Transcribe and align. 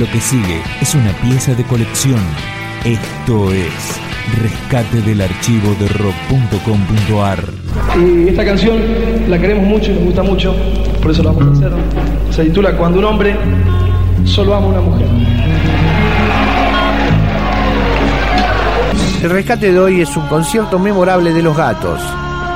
Lo 0.00 0.06
que 0.06 0.18
sigue 0.18 0.62
es 0.80 0.94
una 0.94 1.12
pieza 1.12 1.52
de 1.52 1.62
colección. 1.64 2.18
Esto 2.86 3.52
es 3.52 4.00
Rescate 4.40 5.02
del 5.02 5.20
archivo 5.20 5.74
de 5.78 5.88
rock.com.ar. 5.88 7.38
Y 8.00 8.28
esta 8.28 8.46
canción 8.46 8.78
la 9.28 9.38
queremos 9.38 9.66
mucho 9.66 9.90
y 9.90 9.96
nos 9.96 10.04
gusta 10.04 10.22
mucho, 10.22 10.56
por 11.02 11.10
eso 11.10 11.22
la 11.22 11.32
vamos 11.32 11.48
a 11.48 11.50
hacer. 11.66 11.72
Se 12.30 12.44
titula 12.44 12.78
Cuando 12.78 13.00
un 13.00 13.04
hombre 13.04 13.36
solo 14.24 14.54
ama 14.54 14.68
a 14.68 14.70
una 14.70 14.80
mujer. 14.80 15.06
El 19.22 19.28
rescate 19.28 19.70
de 19.70 19.78
hoy 19.78 20.00
es 20.00 20.16
un 20.16 20.26
concierto 20.28 20.78
memorable 20.78 21.34
de 21.34 21.42
los 21.42 21.54
gatos. 21.54 22.00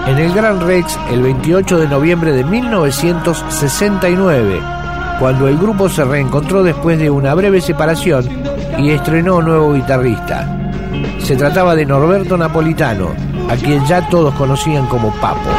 En 0.06 0.16
el 0.16 0.32
Gran 0.32 0.66
Rex 0.66 0.98
el 1.10 1.20
28 1.20 1.78
de 1.78 1.88
noviembre 1.88 2.32
de 2.32 2.42
1969, 2.42 4.62
cuando 5.18 5.48
el 5.48 5.58
grupo 5.58 5.88
se 5.88 6.04
reencontró 6.04 6.62
después 6.62 6.98
de 6.98 7.10
una 7.10 7.34
breve 7.34 7.60
separación 7.60 8.26
y 8.78 8.90
estrenó 8.90 9.40
nuevo 9.40 9.72
guitarrista. 9.74 10.72
Se 11.18 11.36
trataba 11.36 11.74
de 11.74 11.86
Norberto 11.86 12.36
Napolitano, 12.36 13.14
a 13.48 13.56
quien 13.56 13.84
ya 13.86 14.08
todos 14.08 14.34
conocían 14.34 14.86
como 14.86 15.10
Papo. 15.20 15.50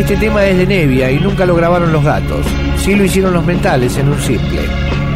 Este 0.00 0.16
tema 0.16 0.46
es 0.46 0.56
de 0.56 0.66
Nevia 0.66 1.10
y 1.10 1.20
nunca 1.20 1.44
lo 1.44 1.54
grabaron 1.54 1.92
los 1.92 2.02
gatos. 2.02 2.46
Sí 2.78 2.94
lo 2.94 3.04
hicieron 3.04 3.34
los 3.34 3.44
mentales 3.44 3.98
en 3.98 4.08
un 4.08 4.18
simple. 4.18 4.62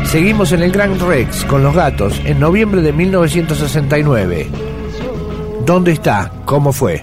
Seguimos 0.04 0.52
en 0.52 0.62
el 0.62 0.72
Grand 0.72 1.00
Rex 1.00 1.46
con 1.46 1.62
los 1.62 1.74
gatos 1.74 2.20
en 2.26 2.38
noviembre 2.38 2.82
de 2.82 2.92
1969. 2.92 4.46
¿Dónde 5.64 5.92
está? 5.92 6.30
¿Cómo 6.44 6.70
fue? 6.70 7.02